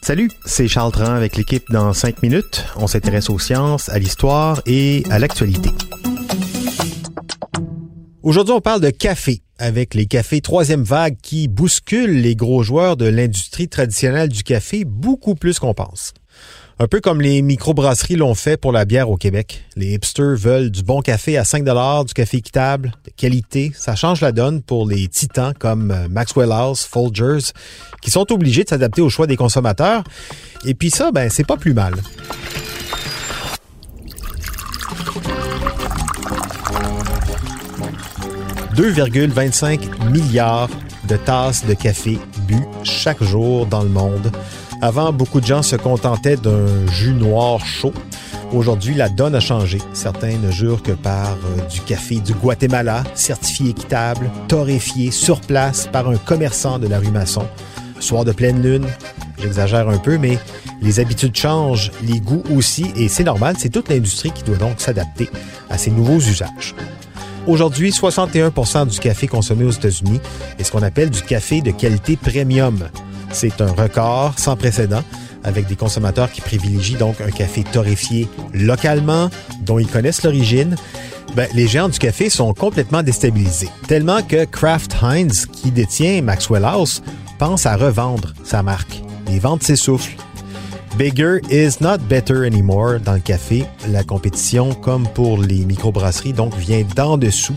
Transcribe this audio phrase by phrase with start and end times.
[0.00, 2.64] Salut, c'est Charles Tran avec l'équipe dans 5 minutes.
[2.76, 5.68] On s'intéresse aux sciences, à l'histoire et à l'actualité.
[8.22, 12.96] Aujourd'hui, on parle de café, avec les cafés troisième vague qui bousculent les gros joueurs
[12.96, 16.14] de l'industrie traditionnelle du café beaucoup plus qu'on pense.
[16.78, 19.64] Un peu comme les microbrasseries l'ont fait pour la bière au Québec.
[19.76, 23.72] Les hipsters veulent du bon café à 5 du café équitable, de qualité.
[23.74, 27.52] Ça change la donne pour les titans comme euh, Maxwell House, Folgers,
[28.02, 30.04] qui sont obligés de s'adapter aux choix des consommateurs.
[30.66, 31.94] Et puis ça, ben, c'est pas plus mal.
[38.76, 40.68] «2,25 milliards
[41.08, 44.30] de tasses de café bu chaque jour dans le monde.
[44.86, 47.92] Avant, beaucoup de gens se contentaient d'un jus noir chaud.
[48.52, 49.78] Aujourd'hui, la donne a changé.
[49.92, 55.88] Certains ne jurent que par euh, du café du Guatemala, certifié équitable, torréfié sur place
[55.90, 57.48] par un commerçant de la rue Masson.
[57.98, 58.86] Soir de pleine lune,
[59.42, 60.38] j'exagère un peu, mais
[60.80, 64.80] les habitudes changent, les goûts aussi, et c'est normal, c'est toute l'industrie qui doit donc
[64.80, 65.28] s'adapter
[65.68, 66.76] à ces nouveaux usages.
[67.48, 68.52] Aujourd'hui, 61
[68.86, 70.20] du café consommé aux États-Unis
[70.60, 72.88] est ce qu'on appelle du café de qualité premium.
[73.36, 75.02] C'est un record sans précédent
[75.44, 79.28] avec des consommateurs qui privilégient donc un café torréfié localement,
[79.60, 80.74] dont ils connaissent l'origine.
[81.34, 86.64] Ben, les géants du café sont complètement déstabilisés, tellement que Kraft Heinz, qui détient Maxwell
[86.64, 87.02] House,
[87.38, 89.02] pense à revendre sa marque.
[89.28, 90.16] Les ventes s'essoufflent.
[90.96, 93.66] Bigger is not better anymore dans le café.
[93.90, 97.56] La compétition, comme pour les microbrasseries, donc vient d'en dessous.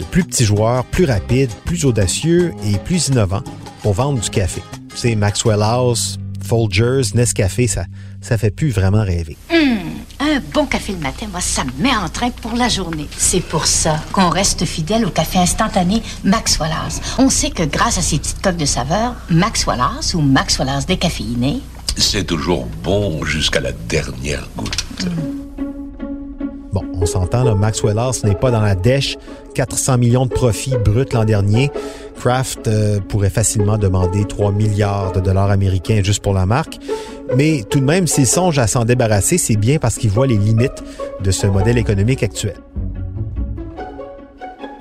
[0.00, 3.44] De plus petits joueurs, plus rapides, plus audacieux et plus innovants
[3.82, 4.62] pour vendre du café.
[4.94, 7.84] C'est Maxwell House, Folgers, Nescafé, ça,
[8.20, 9.36] ça fait plus vraiment rêver.
[9.52, 9.78] Hum,
[10.20, 13.08] un bon café le matin, moi, ça me met en train pour la journée.
[13.16, 17.00] C'est pour ça qu'on reste fidèle au café instantané Maxwell House.
[17.18, 20.86] On sait que grâce à ces petites coques de saveur, Maxwell House ou Maxwell House
[20.86, 21.60] décaféiné,
[21.96, 24.84] c'est toujours bon jusqu'à la dernière goutte.
[25.04, 25.41] Bon,
[27.02, 29.16] on s'entend, là, Maxwell House n'est pas dans la dèche.
[29.54, 31.70] 400 millions de profits bruts l'an dernier.
[32.16, 36.78] Kraft euh, pourrait facilement demander 3 milliards de dollars américains juste pour la marque.
[37.36, 40.36] Mais tout de même, s'il songe à s'en débarrasser, c'est bien parce qu'il voit les
[40.36, 40.84] limites
[41.20, 42.54] de ce modèle économique actuel.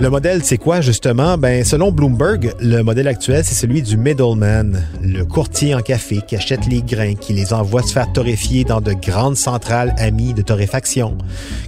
[0.01, 1.37] Le modèle, c'est quoi justement?
[1.37, 6.35] Ben, selon Bloomberg, le modèle actuel, c'est celui du middleman, le courtier en café qui
[6.35, 10.41] achète les grains, qui les envoie se faire torréfier dans de grandes centrales amies de
[10.41, 11.19] torréfaction,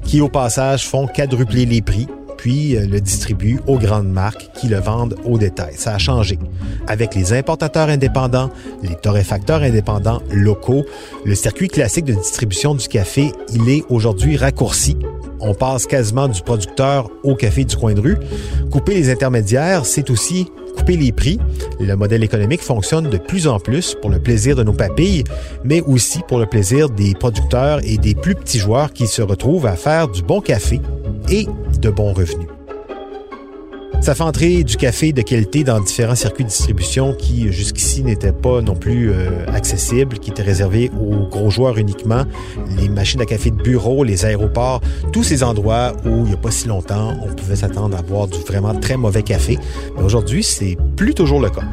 [0.04, 4.68] qui au passage font quadrupler les prix puis euh, le distribue aux grandes marques qui
[4.68, 5.76] le vendent au détail.
[5.78, 6.40] Ça a changé.
[6.88, 8.50] Avec les importateurs indépendants,
[8.82, 10.86] les torréfacteurs indépendants locaux,
[11.24, 14.98] le circuit classique de distribution du café, il est aujourd'hui raccourci.
[15.46, 18.18] On passe quasiment du producteur au café du coin de rue.
[18.72, 21.38] Couper les intermédiaires, c'est aussi couper les prix.
[21.82, 25.26] Le modèle économique fonctionne de plus en plus pour le plaisir de nos papilles,
[25.66, 29.66] mais aussi pour le plaisir des producteurs et des plus petits joueurs qui se retrouvent
[29.66, 30.80] à faire du bon café
[31.30, 31.46] et
[31.80, 32.53] de bons revenus.
[34.04, 38.34] Ça fait entrer du café de qualité dans différents circuits de distribution qui jusqu'ici n'étaient
[38.34, 42.26] pas non plus euh, accessibles, qui étaient réservés aux gros joueurs uniquement,
[42.78, 44.82] les machines à café de bureau, les aéroports,
[45.14, 48.28] tous ces endroits où il n'y a pas si longtemps on pouvait s'attendre à boire
[48.28, 49.58] du vraiment très mauvais café.
[49.96, 51.64] Mais aujourd'hui, c'est plus toujours le cas.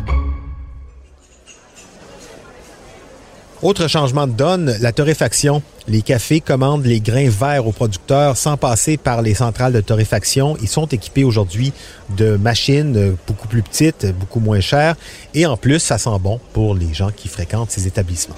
[3.62, 5.62] Autre changement de donne, la torréfaction.
[5.87, 10.56] Les cafés commandent les grains verts aux producteurs sans passer par les centrales de torréfaction.
[10.62, 11.75] Ils sont équipés aujourd'hui
[12.16, 14.97] de machines beaucoup plus petites, beaucoup moins chères.
[15.34, 18.37] Et en plus, ça sent bon pour les gens qui fréquentent ces établissements.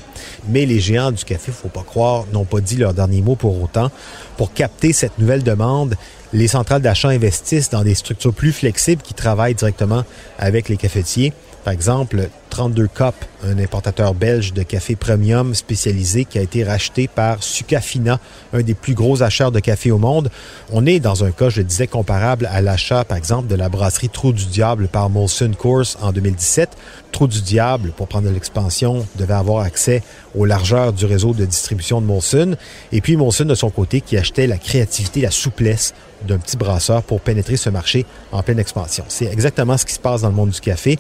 [0.49, 3.63] Mais les géants du café, faut pas croire, n'ont pas dit leur dernier mot pour
[3.63, 3.93] autant.
[4.37, 5.95] Pour capter cette nouvelle demande,
[6.33, 10.03] les centrales d'achat investissent dans des structures plus flexibles qui travaillent directement
[10.37, 11.33] avec les cafetiers.
[11.63, 13.15] Par exemple, 32 Cup,
[13.47, 18.21] un importateur belge de café premium spécialisé qui a été racheté par Sucafina,
[18.53, 20.29] un des plus gros acheteurs de café au monde.
[20.71, 24.11] On est dans un cas, je disais, comparable à l'achat, par exemple, de la brasserie
[24.11, 26.77] Trou du Diable par Molson Coors en 2017.
[27.11, 30.03] Trou du Diable, pour prendre l'expansion, devait avoir accès
[30.35, 32.57] aux largeurs du réseau de distribution de Molson.
[32.93, 35.95] Et puis Molson, de son côté, qui achetait la créativité, la souplesse
[36.27, 39.05] d'un petit brasseur pour pénétrer ce marché en pleine expansion.
[39.09, 40.99] C'est exactement ce qui se passe dans le monde du café.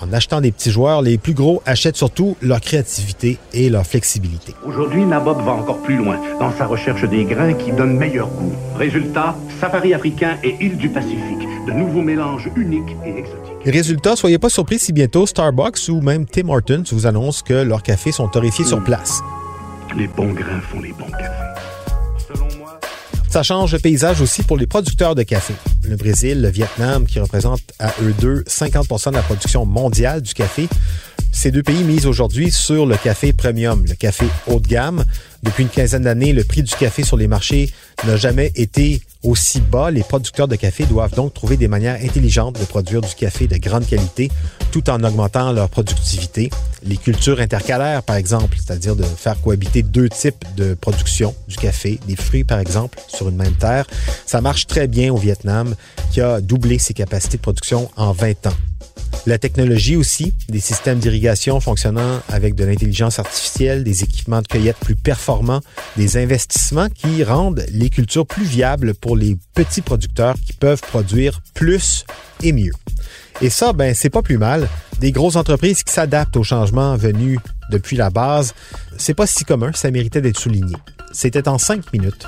[0.00, 4.54] En achetant des petits joueurs, les plus gros achètent surtout leur créativité et leur flexibilité.
[4.66, 8.52] Aujourd'hui, Nabob va encore plus loin dans sa recherche des grains qui donnent meilleur goût.
[8.76, 13.52] Résultat, safari africain et île du Pacifique, de nouveaux mélanges uniques et exotiques.
[13.64, 17.82] Résultat, soyez pas surpris si bientôt Starbucks ou même Tim Hortons vous annoncent que leurs
[17.82, 19.22] cafés sont torréfiés sur place.
[19.96, 21.52] Les bons grains font les bons cafés.
[23.32, 25.54] Ça change le paysage aussi pour les producteurs de café.
[25.84, 30.34] Le Brésil, le Vietnam, qui représentent à eux deux 50% de la production mondiale du
[30.34, 30.68] café,
[31.32, 35.06] ces deux pays misent aujourd'hui sur le café premium, le café haut de gamme.
[35.42, 37.72] Depuis une quinzaine d'années, le prix du café sur les marchés
[38.06, 39.90] n'a jamais été aussi bas.
[39.90, 43.56] Les producteurs de café doivent donc trouver des manières intelligentes de produire du café de
[43.56, 44.30] grande qualité
[44.70, 46.50] tout en augmentant leur productivité.
[46.84, 52.00] Les cultures intercalaires, par exemple, c'est-à-dire de faire cohabiter deux types de production du café,
[52.06, 53.86] des fruits, par exemple, sur une même terre,
[54.26, 55.74] ça marche très bien au Vietnam,
[56.10, 58.56] qui a doublé ses capacités de production en 20 ans.
[59.24, 64.78] La technologie aussi, des systèmes d'irrigation fonctionnant avec de l'intelligence artificielle, des équipements de cueillette
[64.78, 65.60] plus performants,
[65.96, 71.40] des investissements qui rendent les cultures plus viables pour les petits producteurs qui peuvent produire
[71.54, 72.04] plus
[72.42, 72.72] et mieux.
[73.40, 74.68] Et ça, ben, c'est pas plus mal.
[74.98, 77.38] Des grosses entreprises qui s'adaptent aux changements venus
[77.70, 78.54] depuis la base,
[78.98, 80.74] c'est pas si commun, ça méritait d'être souligné.
[81.12, 82.26] C'était en cinq minutes.